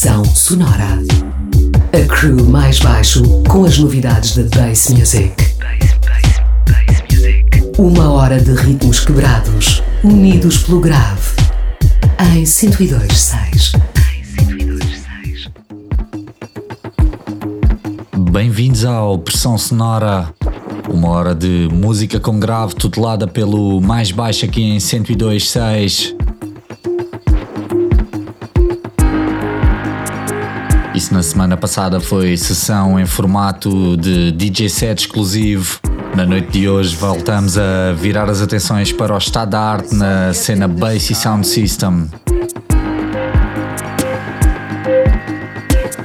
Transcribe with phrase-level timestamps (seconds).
[0.00, 0.98] Estação Sonora.
[1.92, 5.34] A crew mais baixo com as novidades da Bass Music.
[7.76, 11.36] Uma hora de ritmos quebrados, unidos pelo grave.
[12.34, 13.78] Em 102.6.
[18.30, 20.32] Bem-vindos ao Pressão Sonora.
[20.88, 26.19] Uma hora de música com grave tutelada pelo mais baixo aqui em 102.6.
[31.10, 35.80] Na semana passada foi sessão em formato de DJ set exclusivo.
[36.14, 40.32] Na noite de hoje voltamos a virar as atenções para o estado da arte na
[40.32, 42.08] cena Bass e Sound System.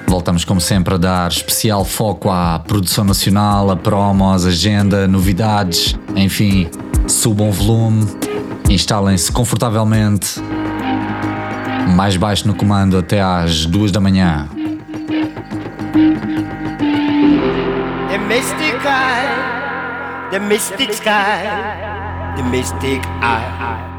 [0.08, 6.68] Voltamos como sempre a dar especial foco à produção nacional, a promos, agenda, novidades, enfim,
[7.08, 8.08] subam o volume,
[8.68, 10.42] instalem-se confortavelmente,
[11.96, 14.50] mais baixo no comando até às duas da manhã.
[18.36, 23.95] Mystic eye, the mystic sky, the mystic eye.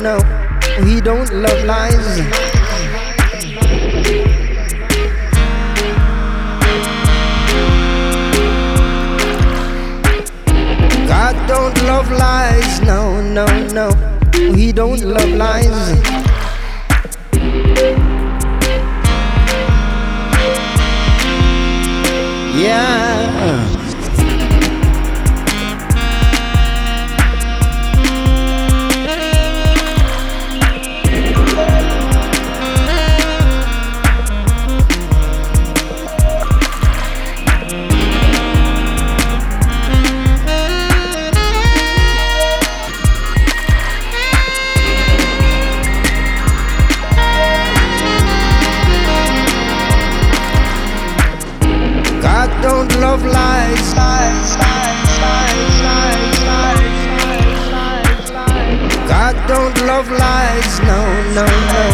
[0.00, 0.16] no,
[0.82, 2.20] we don't love lies.
[11.06, 13.90] God don't love lies, no, no, no,
[14.54, 16.00] we don't love lies.
[22.56, 23.29] Yeah.
[60.00, 60.80] of lies.
[60.80, 61.00] No,
[61.36, 61.84] no, no.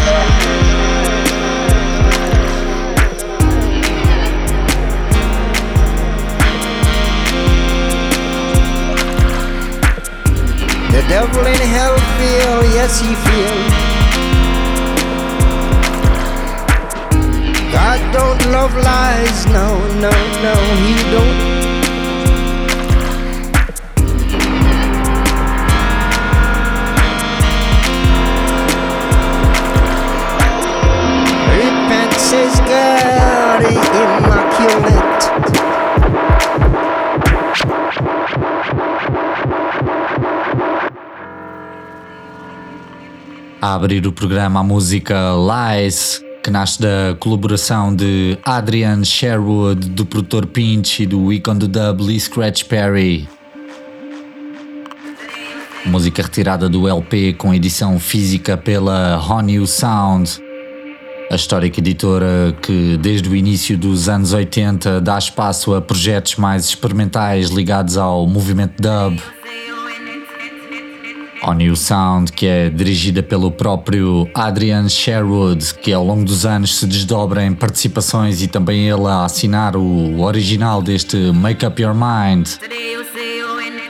[10.93, 13.57] The devil in hell feel, yes he feel.
[17.73, 19.67] God don't love lies, no,
[20.05, 20.11] no,
[20.45, 21.56] no, he don't.
[43.61, 50.05] A abrir o programa a música Lies, que nasce da colaboração de Adrian Sherwood, do
[50.05, 53.25] produtor Pinch e do icon do dub Lee Scratch Perry.
[55.85, 60.45] Música retirada do LP com edição física pela Honey Sound,
[61.29, 66.65] a histórica editora que desde o início dos anos 80 dá espaço a projetos mais
[66.65, 69.21] experimentais ligados ao movimento dub.
[71.43, 76.77] On New Sound, que é dirigida pelo próprio Adrian Sherwood, que ao longo dos anos
[76.77, 81.93] se desdobra em participações e também ele a assinar o original deste Make Up Your
[81.93, 82.47] Mind.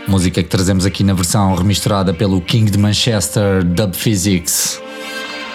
[0.07, 4.81] Música que trazemos aqui na versão remisturada pelo King de Manchester Dub Physics.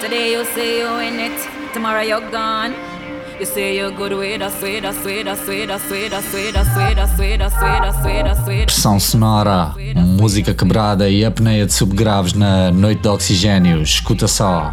[0.00, 2.74] Today you say you in it, Tomorrow you're gone.
[3.40, 6.54] You say you're good with us, with us, with us, with us, with us, with
[6.54, 8.64] us, with us, with us, with us, with us, with us.
[8.66, 13.82] Pressão sonora, música quebrada e apneia de subgraves na noite de oxigênio.
[13.82, 14.72] Escuta só.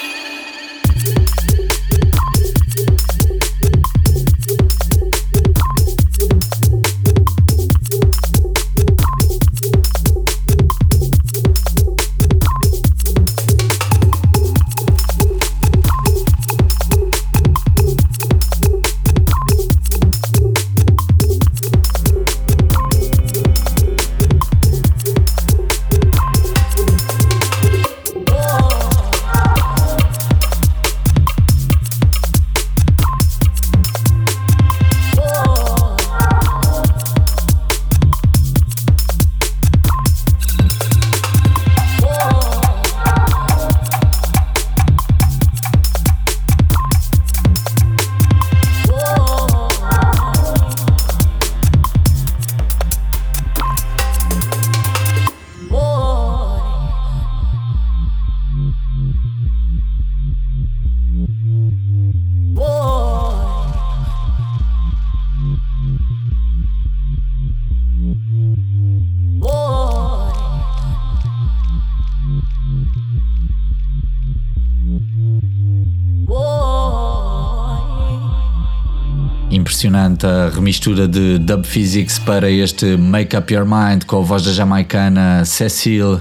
[80.61, 84.43] impressionante a remistura de Dub Physics para este Make Up Your Mind com a voz
[84.43, 86.19] da jamaicana Cecile.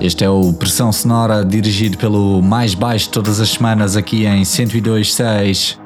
[0.00, 5.78] Este é o Pressão Sonora dirigido pelo Mais Baixo todas as semanas aqui em 102.6.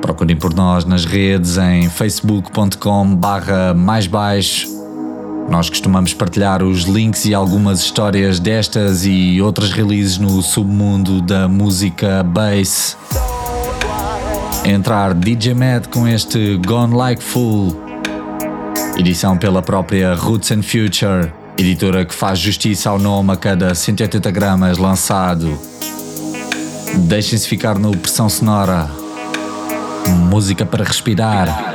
[0.00, 4.68] Procurem por nós nas redes em facebook.com barra mais baixo.
[5.48, 11.48] Nós costumamos partilhar os links e algumas histórias destas e outras releases no submundo da
[11.48, 12.96] música bass
[14.64, 17.74] entrar DJ Mad com este Gone Like Fool,
[18.96, 24.30] edição pela própria Roots and Future, editora que faz justiça ao nome a cada 180
[24.30, 25.58] gramas lançado.
[26.94, 28.88] Deixem-se ficar no Pressão Sonora,
[30.28, 31.71] música para respirar.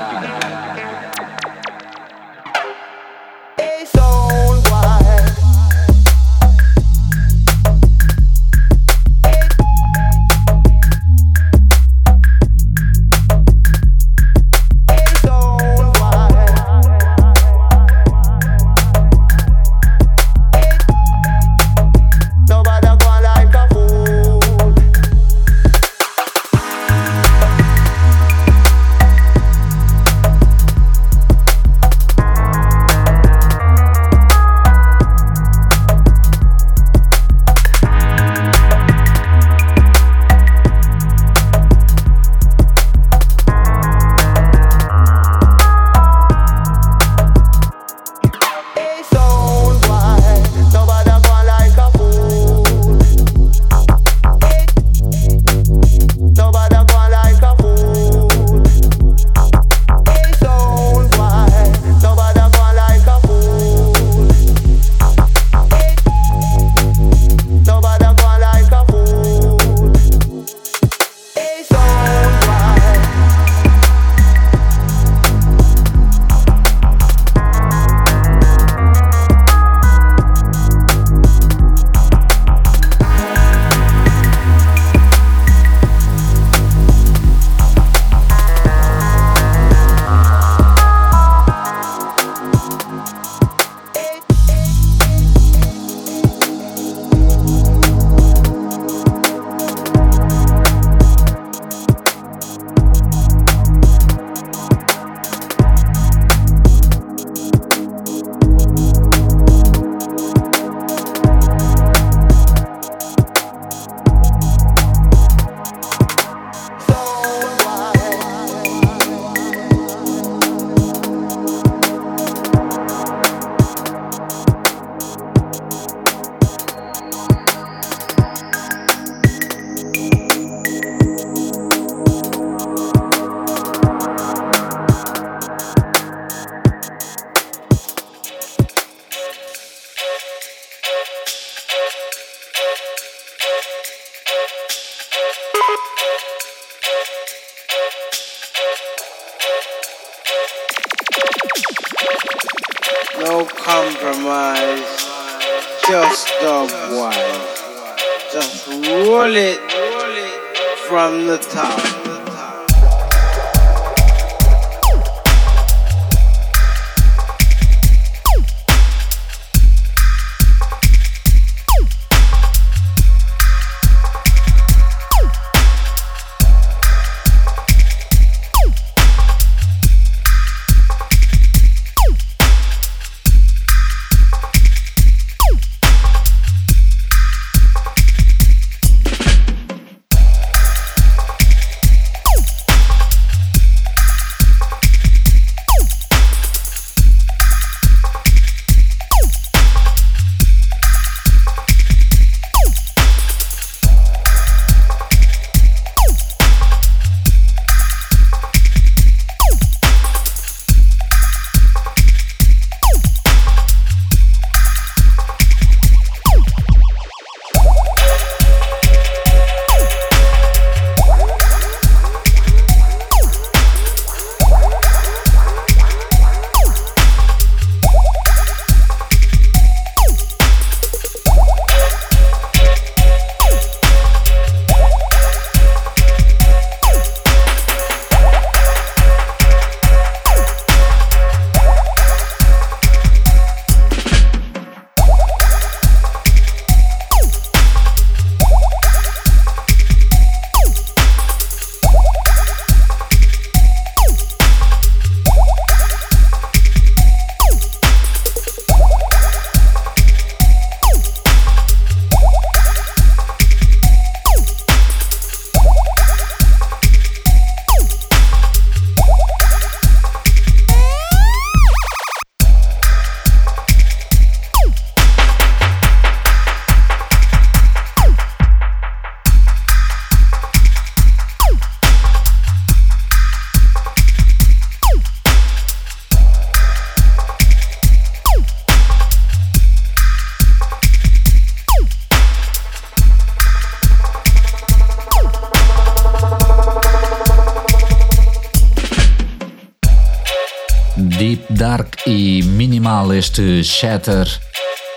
[303.18, 304.28] Este Shatter,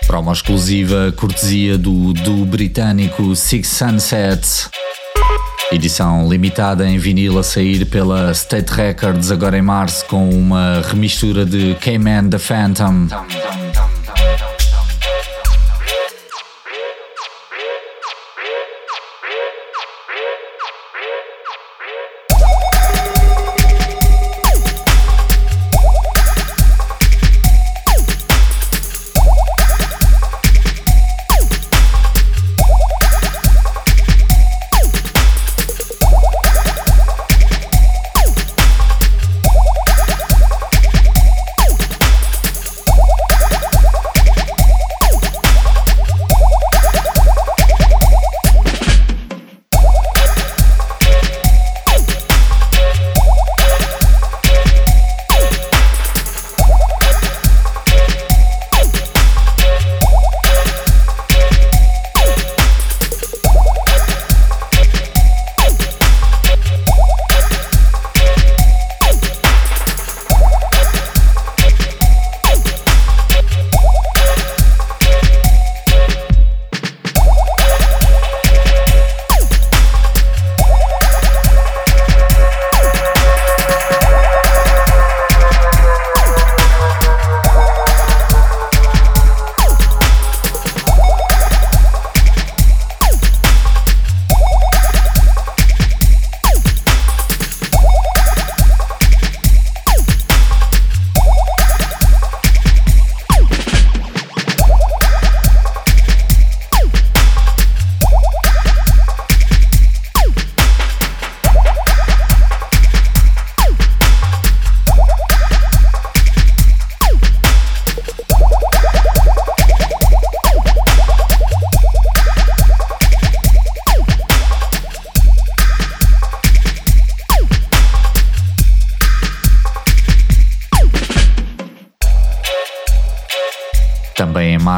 [0.05, 4.69] promo exclusiva cortesia do, do britânico Six Sunsets.
[5.71, 11.45] Edição limitada em vinil a sair pela State Records agora em março com uma remistura
[11.45, 13.07] de K-Man The Phantom.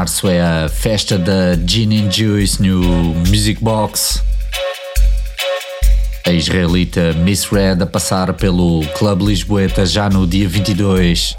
[0.04, 2.82] Março é a festa da Gin and Juice no
[3.26, 4.22] Music Box.
[6.26, 11.34] A israelita Miss Red a passar pelo Club Lisboeta já no dia 22.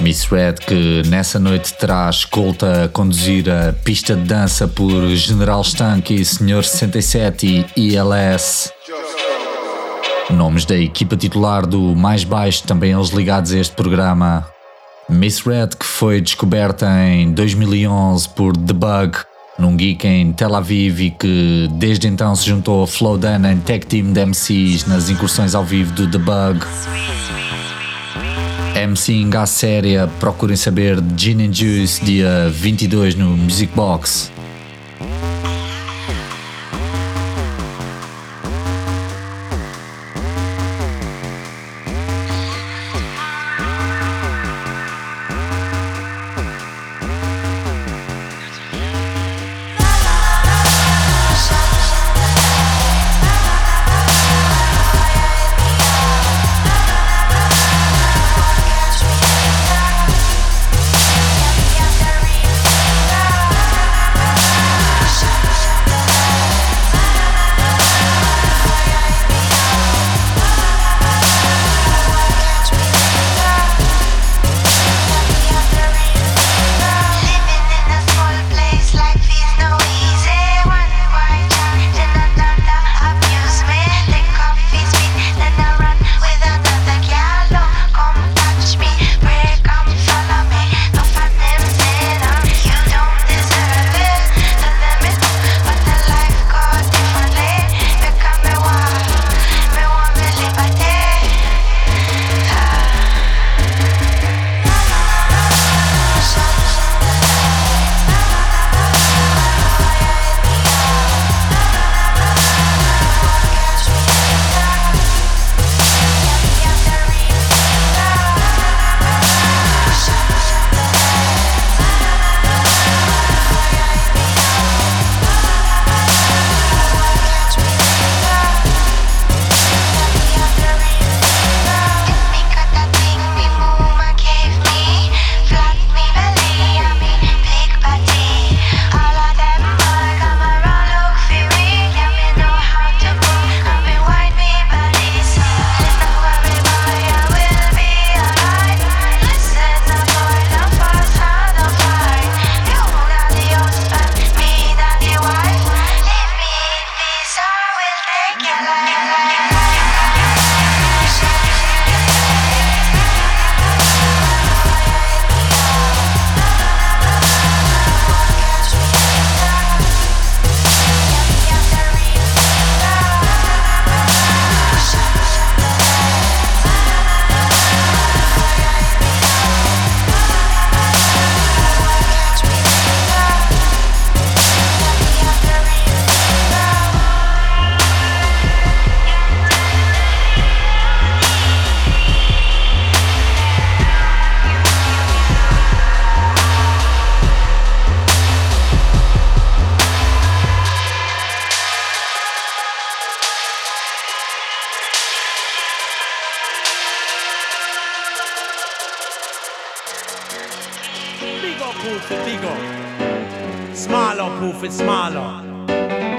[0.00, 5.62] Miss Red que nessa noite terá escolta a conduzir a pista de dança por General
[5.62, 8.72] Stanky, Senhor 67 e ILS.
[10.30, 14.53] Nomes da equipa titular do Mais Baixo, também eles ligados a este programa.
[15.08, 19.18] Miss Red que foi descoberta em 2011 por The Bug,
[19.58, 23.86] num geek em Tel Aviv e que desde então se juntou a Flowdan em tech
[23.86, 26.60] team de MCs nas incursões ao vivo do The Bug.
[28.74, 34.33] MC à séria, procurem saber Gin and Juice dia 22 no Music Box.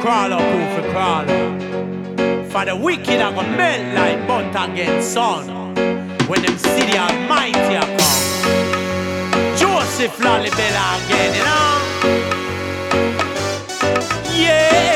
[0.05, 2.51] crawl up, who for crawl up.
[2.51, 5.47] For the wicked are gonna melt like butter against sun.
[6.27, 8.23] When them see the Almighty are come.
[9.57, 11.71] Joseph Lollybella again, you know?
[14.35, 14.94] Yeah.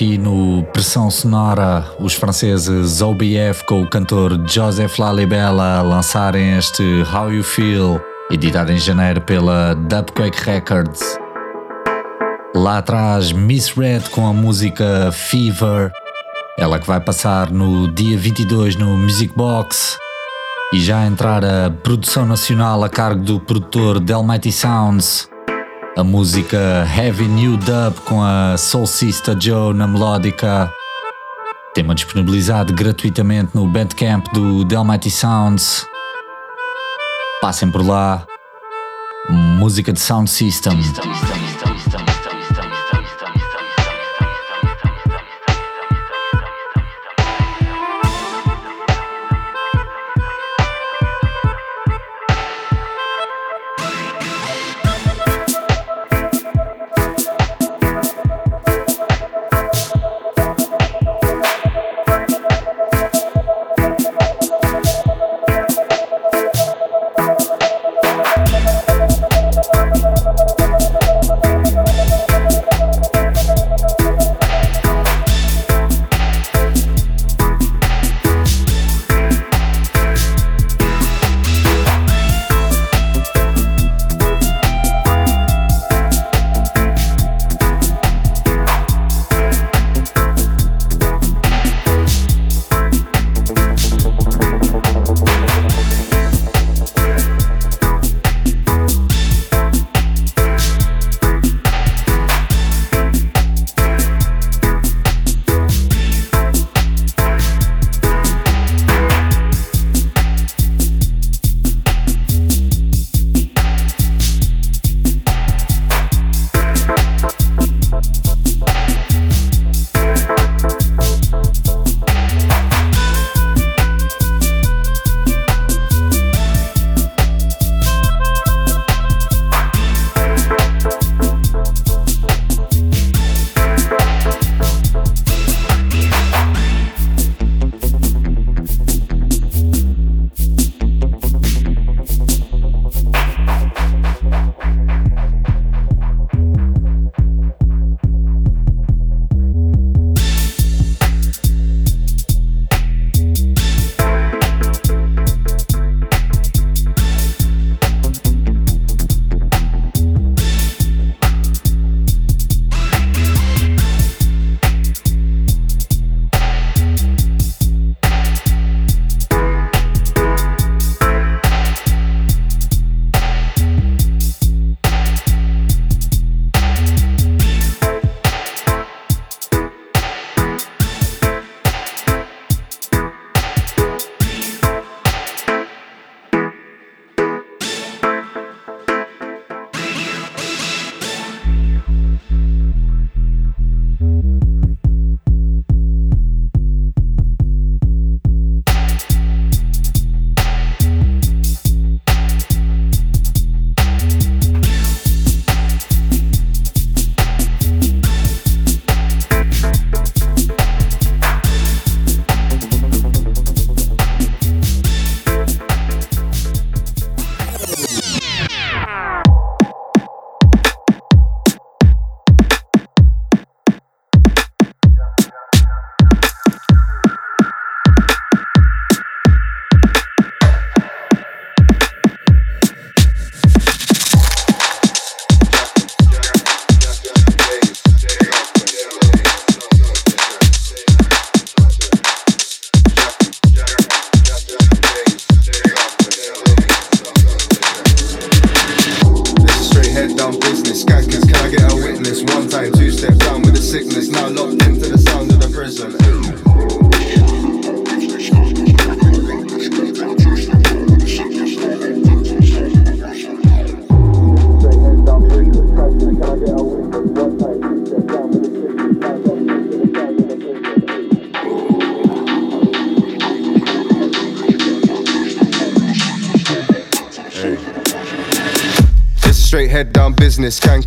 [0.00, 6.82] Aqui no Pressão Sonora, os franceses OBF com o cantor Joseph Lalibela lançarem este
[7.14, 11.02] How You Feel, editado em janeiro pela Dubquake Records.
[12.54, 15.92] Lá atrás, Miss Red com a música Fever,
[16.58, 19.98] ela que vai passar no dia 22 no Music Box
[20.72, 25.28] e já entrar a produção nacional a cargo do produtor Delmighty Sounds.
[25.96, 30.72] A música Heavy New Dub com a Soul Sister Joe na melódica.
[31.74, 35.84] Tema disponibilizado gratuitamente no Bandcamp do Delmighty Sounds.
[37.40, 38.24] Passem por lá.
[39.28, 40.78] Música de Sound System.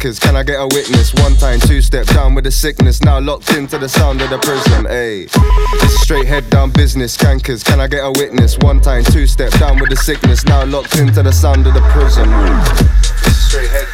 [0.04, 1.14] Cankers, can I get a witness?
[1.14, 3.02] One time, two step down with the sickness.
[3.04, 4.84] Now locked into the sound of the prison.
[4.84, 5.32] Ayy,
[5.80, 7.16] this straight head down business.
[7.16, 8.58] Cankers, can I get a witness?
[8.58, 10.44] One time, two step down with the sickness.
[10.44, 12.30] Now locked into the sound of the prison.
[13.24, 13.93] This straight head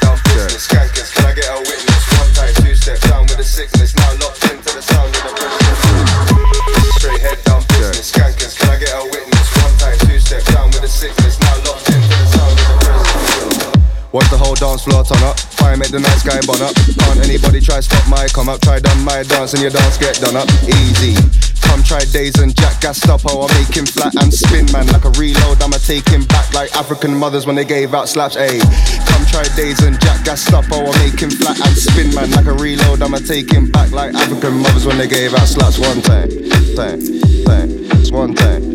[14.79, 15.39] dance floor turn up.
[15.39, 16.75] Fire make the nice guy bun up.
[16.75, 18.61] Can't anybody try stop my come up.
[18.61, 20.47] Try done my dance and your dance get done up.
[20.63, 21.15] Easy.
[21.61, 24.87] Come try days and jack gas up, oh I make him flat and spin man
[24.87, 25.61] like a reload.
[25.61, 28.35] I'ma take him back like African mothers when they gave out slaps.
[28.37, 28.59] Ayy,
[29.05, 32.31] come try days and jack gas up, oh I make him flat and spin man
[32.31, 33.03] like a reload.
[33.03, 35.77] I'ma take him back like African mothers when they gave out slaps.
[35.77, 36.29] One time,
[36.75, 37.01] time,
[37.45, 37.69] time,
[38.09, 38.68] one time,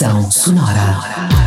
[0.00, 1.39] Pressão sonora.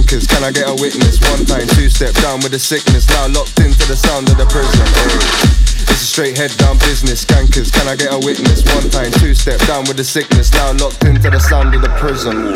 [0.00, 1.20] Business, can I get a witness?
[1.30, 4.46] One time, two step down with the sickness, now locked into the sound of the
[4.46, 4.86] prison.
[5.90, 8.62] It's a straight head down business, skankers, can I get a witness?
[8.74, 11.90] One time, two step down with the sickness, now locked into the sound of the
[12.00, 12.54] prison.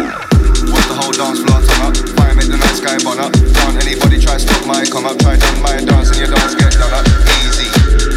[0.71, 3.33] Watch the whole dance floor turn up, fire make the night sky burn up.
[3.35, 6.73] Can't anybody try stop my come up, try done my dance and your dance get
[6.73, 7.07] done up.
[7.45, 7.69] Easy.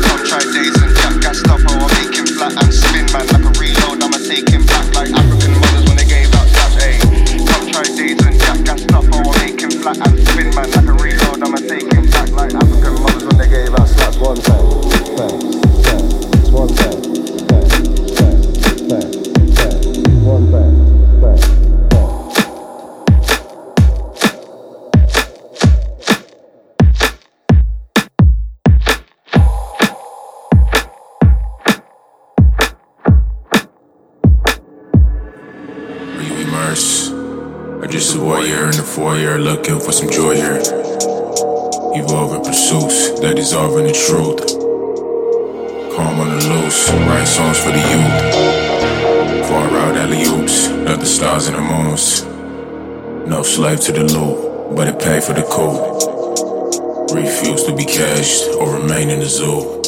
[0.05, 3.43] Come try days and jack gas stuff, I make him flat and spin man like
[3.43, 3.68] a reload.
[9.89, 11.41] I make him flat and spin man like a reload.
[11.41, 14.17] I'ma take him back like African mothers when they gave out slaps.
[14.19, 14.69] One time,
[15.17, 15.39] time,
[15.81, 16.05] time,
[16.53, 17.01] one time,
[17.47, 17.69] time,
[18.13, 18.41] time,
[18.87, 19.11] time,
[19.55, 20.75] time, one time,
[21.21, 21.41] time,
[21.89, 22.09] time.
[36.13, 37.11] Are you immersed?
[37.81, 40.61] Or just a voyeur in the foyer looking for some joy here?
[41.99, 44.39] Evolving pursuits that dissolve in the truth.
[45.93, 49.47] Calm on the loose, write songs for the youth.
[49.49, 52.23] Far out alley oops, not the stars and the moons.
[53.27, 55.75] No slave to the loot, but it paid for the coup.
[57.13, 59.81] Refuse to be caged or remain in the zoo.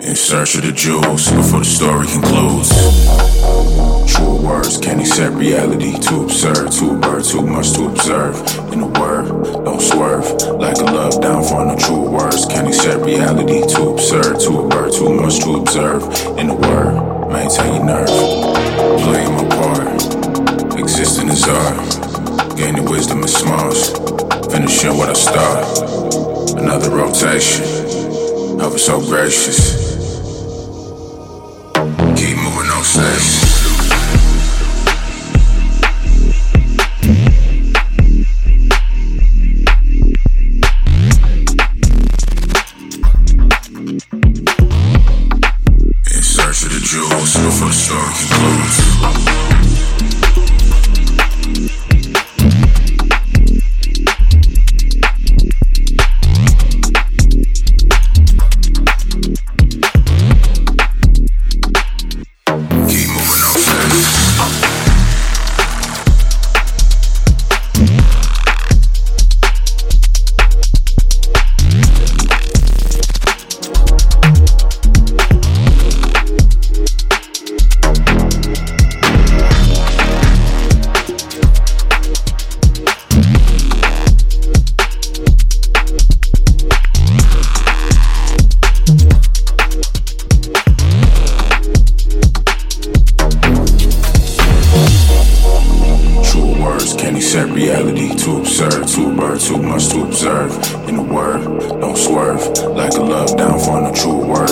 [0.00, 3.91] In search of the jewels before the story concludes.
[4.06, 5.98] True words can't accept reality.
[5.98, 8.36] Too absurd, too bird, too much to observe.
[8.72, 9.28] In a word,
[9.64, 10.26] don't swerve.
[10.58, 12.46] Like a love down for no true words.
[12.46, 13.66] Can't accept reality.
[13.66, 16.02] Too absurd, too bird, too much to observe.
[16.38, 18.08] In a word, maintain your nerve.
[19.04, 20.78] Play my part.
[20.78, 22.56] Existing is art.
[22.56, 23.90] Gaining wisdom in smalls.
[24.52, 26.58] Finishing what I start.
[26.58, 27.64] Another rotation.
[28.60, 29.92] Ever so gracious.
[32.16, 33.31] Keep moving on steps.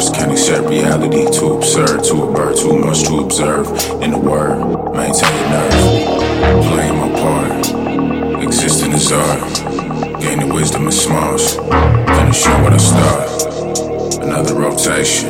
[0.00, 0.16] Words.
[0.16, 1.30] Can't accept reality.
[1.30, 3.66] Too absurd, too a bird, too much to observe.
[4.02, 4.58] In a word,
[4.94, 6.64] maintain nerve.
[6.68, 8.42] Playing my part.
[8.42, 10.20] Existing is art.
[10.20, 11.56] Gaining wisdom in smalls.
[11.56, 14.22] Finishing what I start.
[14.22, 15.28] Another rotation.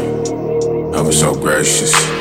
[0.94, 2.19] Ever so gracious.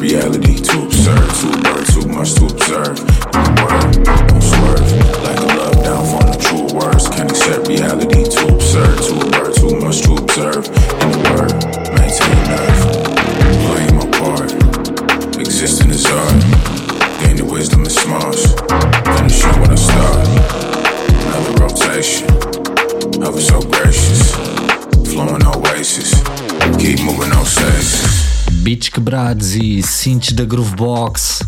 [0.00, 2.98] Reality too absurd, too blurred, too much to observe.
[3.60, 4.92] Word, don't swerve.
[5.22, 7.06] Like a love down from the true words.
[7.10, 10.79] Can't accept reality too absurd, too blurred, too much to observe.
[29.00, 31.42] Quebrados e synths da Groovebox.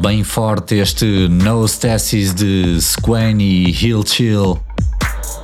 [0.00, 4.58] Bem forte este No Stasis de Squane e Hill Chill.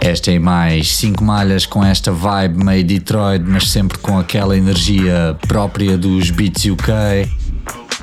[0.00, 5.36] Esta é mais 5 malhas com esta vibe meio Detroit, mas sempre com aquela energia
[5.46, 6.90] própria dos beats UK.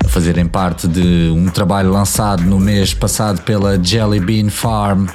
[0.04, 5.06] A fazerem parte de um trabalho lançado no mês passado pela Jelly Bean Farm.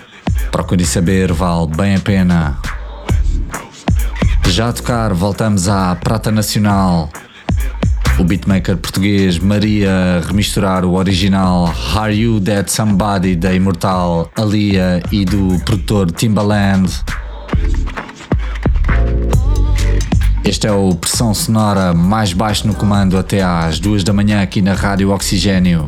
[0.52, 2.58] Procure saber, vale bem a pena.
[4.48, 7.10] Já a tocar, voltamos à Prata Nacional.
[8.18, 15.26] O beatmaker português Maria remisturar o original Are You That Somebody da imortal Alia e
[15.26, 16.90] do produtor Timbaland.
[20.46, 24.62] Este é o pressão sonora mais baixo no comando até às duas da manhã aqui
[24.62, 25.84] na Rádio Oxigênio.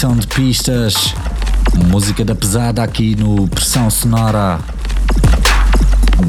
[0.00, 1.14] Destruição de pistas.
[1.90, 4.58] Música da pesada aqui no Pressão Sonora.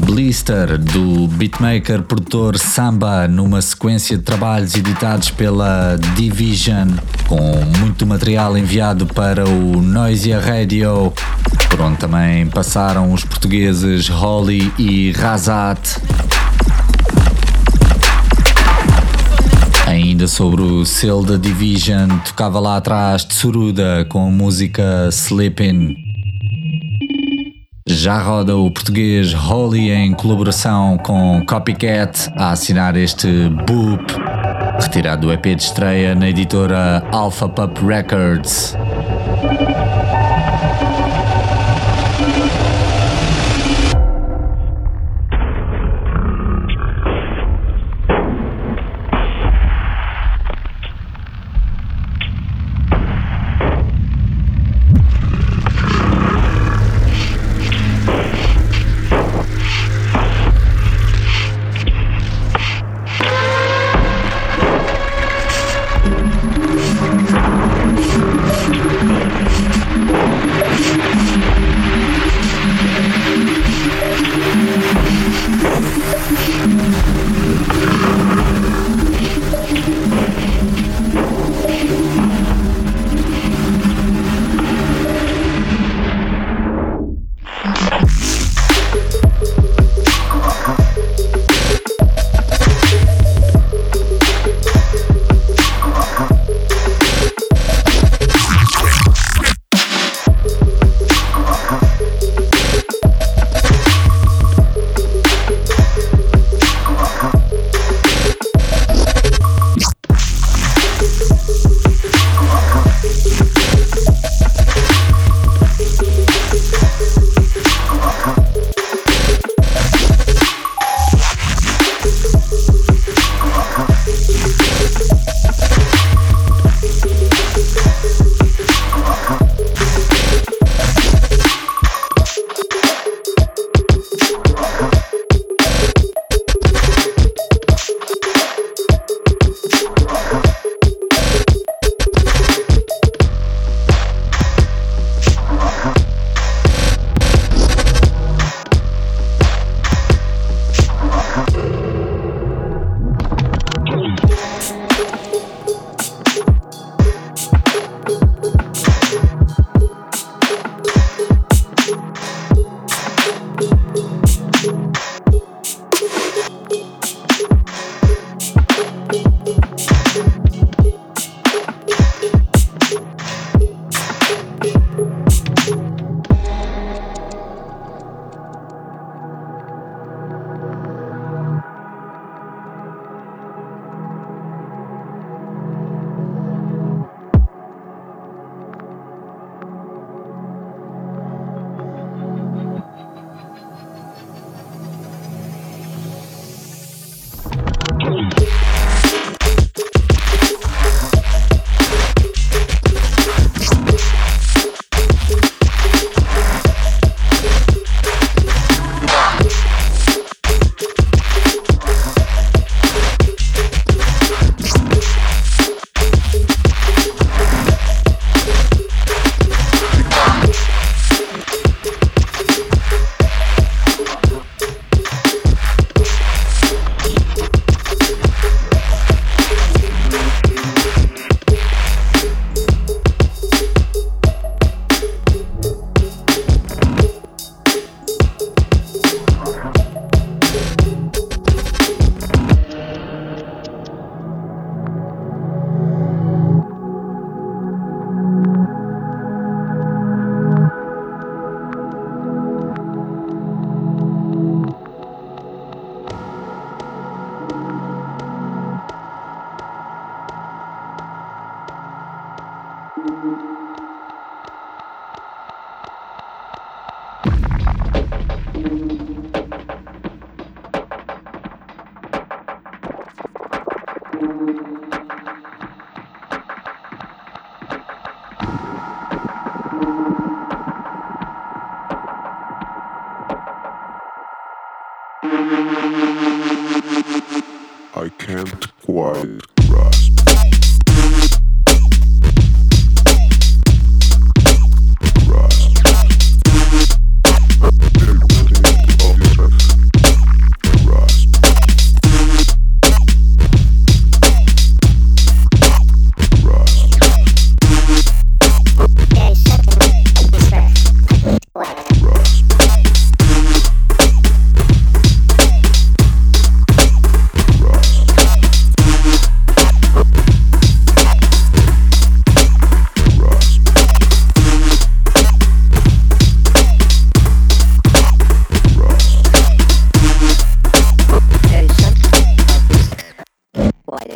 [0.04, 6.88] Blister do beatmaker produtor Samba numa sequência de trabalhos editados pela Division
[7.26, 11.10] com muito material enviado para o Noisia Radio
[11.70, 15.98] por onde também passaram os portugueses Holly e Razat.
[20.02, 25.94] Ainda sobre o selo da Division, tocava lá atrás Tsuruda com a música Sleeping.
[27.86, 34.04] Já roda o português Holly em colaboração com Copycat a assinar este Boop,
[34.80, 38.76] retirado do EP de estreia na editora Alpha Pup Records.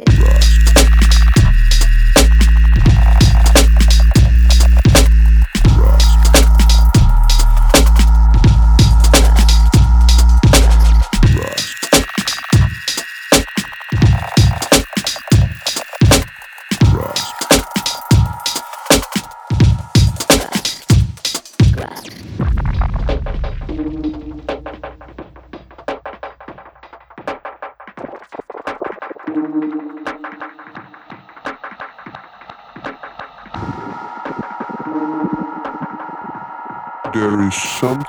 [0.04, 0.65] です。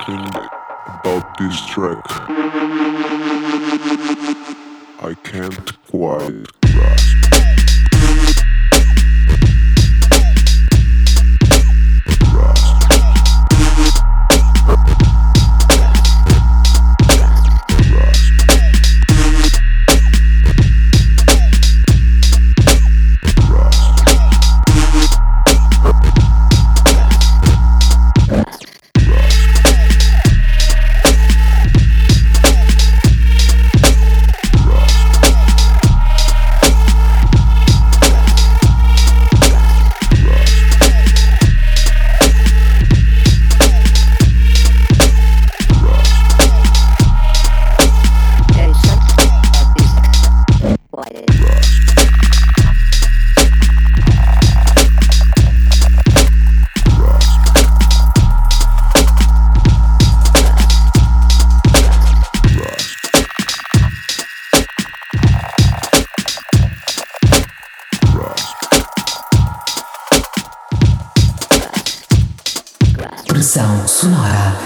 [0.08, 0.49] talking
[1.03, 2.76] about this track.
[74.38, 74.58] voltar.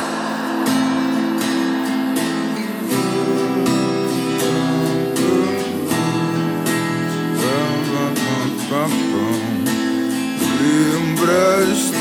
[10.62, 11.92] Lembraste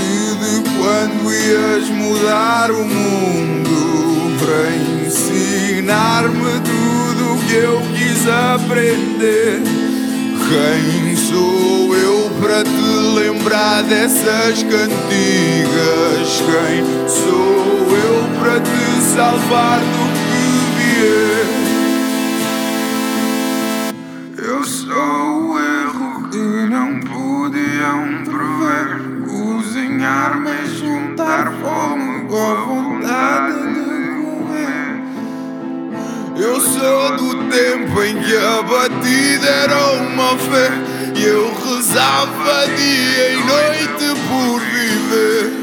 [0.40, 4.62] de quando ias mudar o mundo para
[5.06, 9.62] ensinar-me tudo o que eu quis aprender?
[10.48, 12.64] Quem sou eu para
[13.14, 14.90] lembrar dessas cantigas.
[16.38, 20.42] Quem sou eu para te salvar do que
[20.78, 21.46] vier?
[24.38, 28.88] Eu sou o erro que não podiam prever.
[29.26, 33.84] Cozinhar, mas juntar fome com a vontade de
[34.22, 35.02] comer.
[36.36, 40.70] Eu sou do tempo em que a batida era uma fé.
[41.14, 45.59] E eu rezava dia e noite por viver.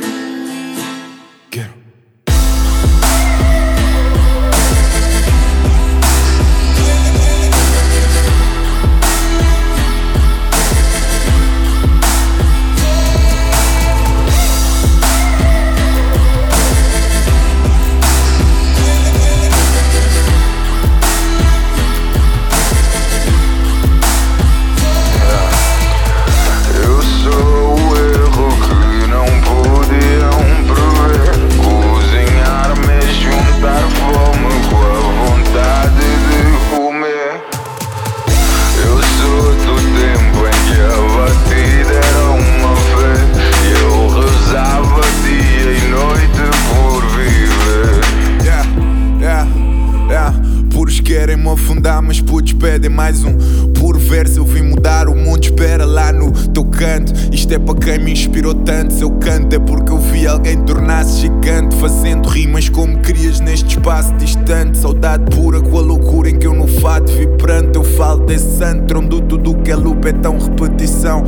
[56.97, 57.13] Canto.
[57.31, 58.93] Isto é para quem me inspirou tanto.
[58.93, 61.75] Se eu canto é porque eu vi alguém tornar-se gigante.
[61.77, 64.77] Fazendo rimas como querias neste espaço distante.
[64.77, 67.75] Saudade pura com a loucura em que eu no fato vibrante.
[67.75, 71.23] Eu falo desse antro onde tudo que é loop é tão repetição.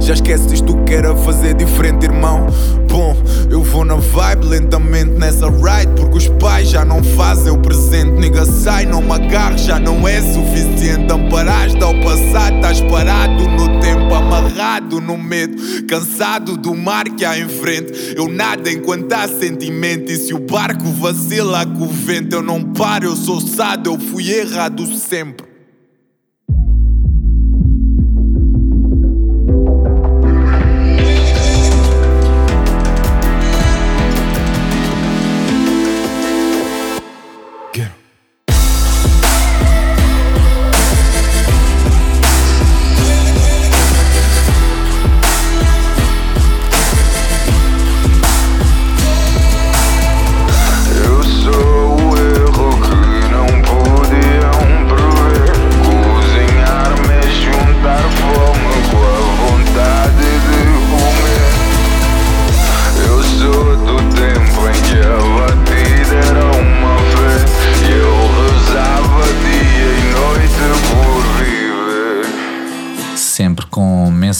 [0.00, 2.46] Já esqueces tu que era fazer diferente, irmão.
[2.88, 3.16] Bom,
[3.50, 5.92] eu vou na vibe lentamente nessa ride.
[5.96, 8.12] Porque os pais já não fazem o presente.
[8.12, 11.12] Nigga, sai, não me agarre, já não é suficiente.
[11.12, 15.56] Amparaste ao passado, estás parado no tempo, amarrado no medo.
[15.88, 18.14] Cansado do mar que há em frente.
[18.14, 20.12] Eu nada enquanto há sentimento.
[20.12, 23.98] E se o barco vacila com o vento, eu não paro, eu sou sado, eu
[23.98, 25.47] fui errado sempre.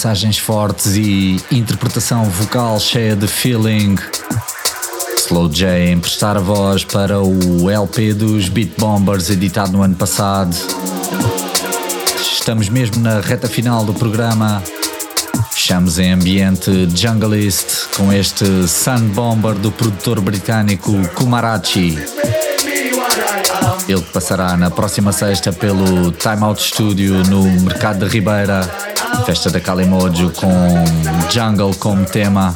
[0.08, 3.94] Mensagens fortes e interpretação vocal cheia de feeling.
[5.18, 10.56] Slow J emprestar a voz para o LP dos Beat Bombers editado no ano passado.
[12.18, 14.62] Estamos mesmo na reta final do programa.
[15.50, 21.98] Fechamos em ambiente junglist com este Sun Bomber do produtor britânico Kumarachi.
[23.88, 28.60] Ele passará na próxima sexta pelo Time Out Studio no Mercado da Ribeira.
[29.24, 30.84] Festa da Calimojo com
[31.30, 32.54] Jungle como tema.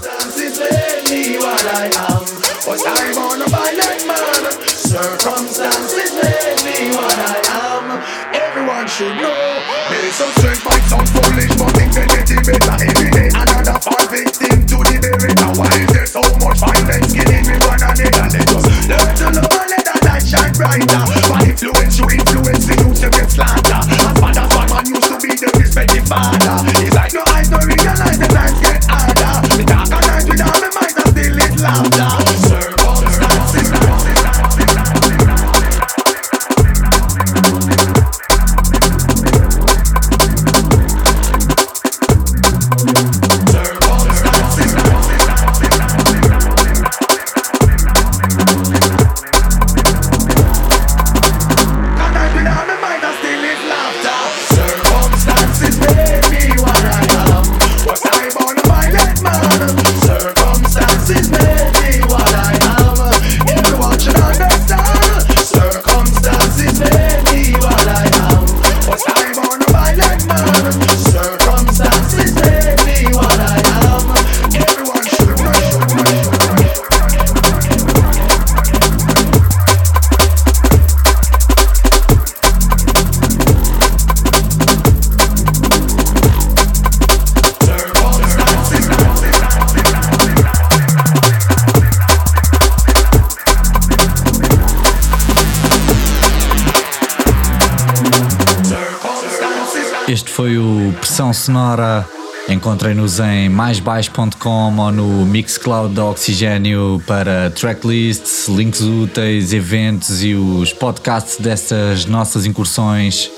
[18.84, 19.71] The
[20.32, 21.04] shine brighter.
[21.28, 23.80] By influence, you influence the youth to get slanter.
[23.84, 26.56] As as one man used to be the respected father.
[26.80, 29.32] It's like no eyes don't realize the times get harder.
[29.58, 32.21] Me talk at night without me mind, I still it's laughter.
[100.92, 102.06] Pressão Sonora.
[102.48, 110.72] Encontrem-nos em maisbaixo.com ou no Mixcloud da Oxigênio para tracklists, links úteis, eventos e os
[110.72, 113.30] podcasts dessas nossas incursões.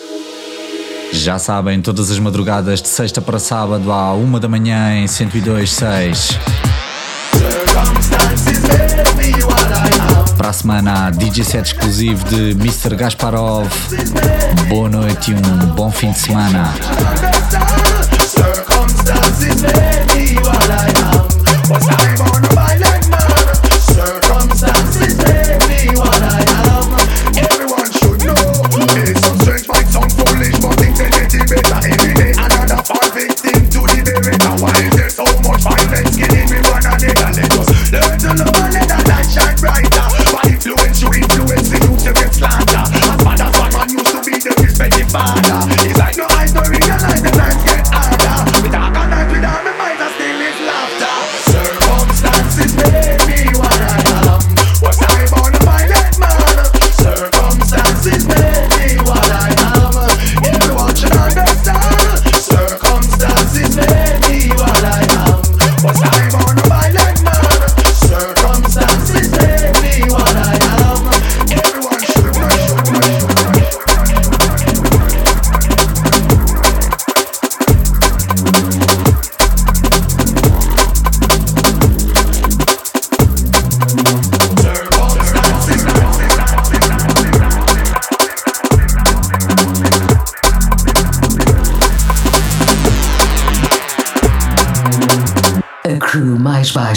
[1.13, 6.37] Já sabem, todas as madrugadas de sexta para sábado à uma da manhã em 102.6.
[10.37, 12.97] Para a semana DJ set exclusivo de Mr.
[12.97, 13.69] Gasparov.
[14.69, 16.75] Boa noite e um bom fim de semana.
[19.25, 19.72] What's his name?
[19.72, 21.25] I am.
[21.70, 22.64] What's I born about?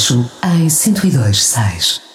[0.08, 2.07] Baixo em 1026.